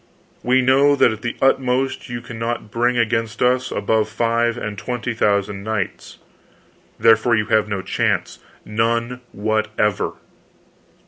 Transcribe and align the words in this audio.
We 0.41 0.63
know 0.63 0.95
that 0.95 1.11
at 1.11 1.21
the 1.21 1.35
utmost 1.43 2.09
you 2.09 2.21
cannot 2.21 2.71
bring 2.71 2.97
against 2.97 3.39
us 3.43 3.69
above 3.69 4.09
five 4.09 4.57
and 4.57 4.75
twenty 4.75 5.13
thousand 5.13 5.61
knights. 5.63 6.17
Therefore, 6.97 7.35
you 7.35 7.45
have 7.53 7.69
no 7.69 7.83
chance—none 7.83 9.21
whatever. 9.31 10.13